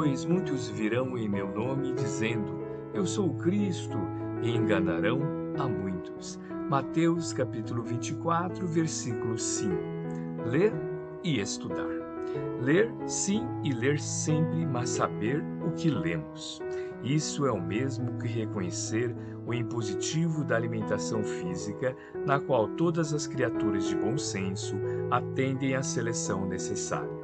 [0.00, 2.64] Pois muitos virão em meu nome dizendo:
[2.94, 3.98] Eu sou Cristo,
[4.40, 5.20] e enganarão
[5.58, 6.38] a muitos.
[6.70, 9.74] Mateus capítulo 24, versículo 5.
[10.46, 10.72] Ler
[11.24, 11.88] e estudar.
[12.62, 16.62] Ler sim e ler sempre, mas saber o que lemos.
[17.02, 19.16] Isso é o mesmo que reconhecer
[19.48, 24.76] o impositivo da alimentação física, na qual todas as criaturas de bom senso
[25.10, 27.17] atendem à seleção necessária.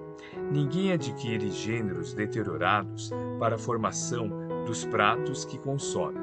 [0.51, 4.29] Ninguém adquire gêneros deteriorados para a formação
[4.67, 6.19] dos pratos que consome.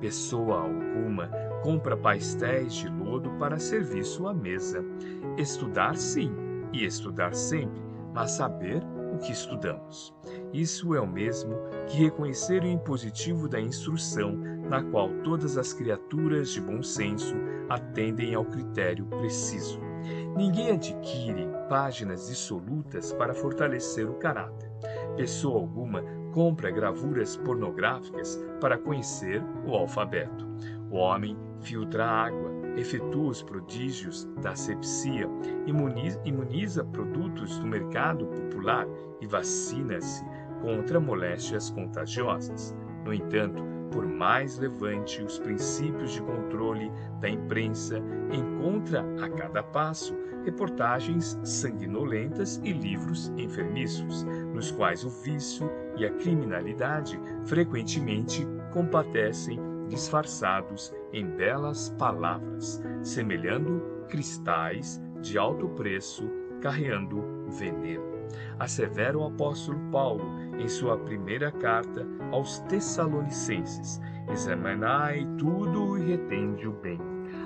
[0.00, 1.28] Pessoa alguma
[1.62, 4.84] compra pastéis de lodo para serviço à mesa.
[5.38, 6.30] Estudar sim,
[6.72, 7.80] e estudar sempre,
[8.12, 8.82] mas saber
[9.14, 10.12] o que estudamos.
[10.52, 11.54] Isso é o mesmo
[11.86, 14.32] que reconhecer o impositivo da instrução,
[14.68, 17.34] na qual todas as criaturas de bom senso
[17.68, 19.80] atendem ao critério preciso.
[20.36, 24.70] Ninguém adquire páginas dissolutas para fortalecer o caráter.
[25.16, 30.46] Pessoa alguma compra gravuras pornográficas para conhecer o alfabeto.
[30.90, 35.28] O homem filtra água, efetua os prodígios da asepsia,
[35.66, 38.86] imuniza, imuniza produtos do mercado popular
[39.20, 40.24] e vacina-se
[40.60, 42.76] contra moléstias contagiosas.
[43.04, 46.90] No entanto, por mais levante os princípios de controle
[47.20, 55.70] da imprensa, encontra a cada passo reportagens sanguinolentas e livros enfermiços, nos quais o vício
[55.96, 66.28] e a criminalidade frequentemente compadecem disfarçados em belas palavras, semelhando cristais de alto preço
[66.60, 68.13] carreando veneno.
[68.58, 70.24] Assevera o apóstolo Paulo
[70.58, 76.98] em sua primeira carta aos Tessalonicenses: Examinai tudo e retende o bem.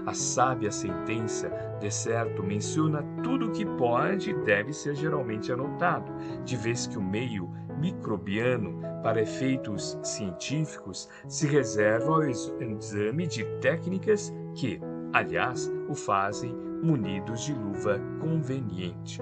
[0.07, 6.13] A sábia sentença, de certo, menciona tudo o que pode e deve ser geralmente anotado,
[6.45, 14.33] de vez que o meio microbiano, para efeitos científicos, se reserva ao exame de técnicas
[14.55, 14.81] que,
[15.13, 19.21] aliás, o fazem munidos de luva conveniente.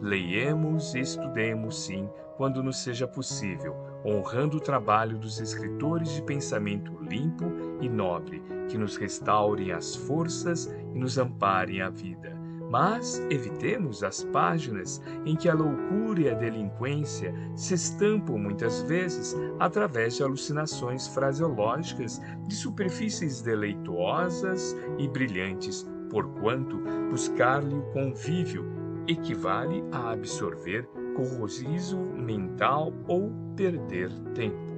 [0.00, 3.74] Leiemos e estudemos, sim, quando nos seja possível,
[4.04, 7.44] honrando o trabalho dos escritores de pensamento limpo
[7.80, 12.35] e nobre, que nos restaurem as forças e nos amparem a vida.
[12.70, 19.36] Mas evitemos as páginas em que a loucura e a delinquência se estampam muitas vezes
[19.60, 28.64] através de alucinações fraseológicas de superfícies deleituosas e brilhantes, porquanto buscar-lhe o convívio
[29.06, 34.74] equivale a absorver corrosivo mental ou perder tempo.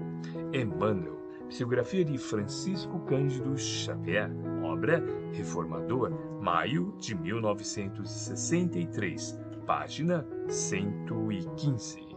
[0.53, 1.19] Emmanuel
[1.49, 4.31] Psicografia de Francisco Cândido Xavier,
[4.79, 5.03] obra
[5.33, 12.08] Reformador, maio de 1963, página 115.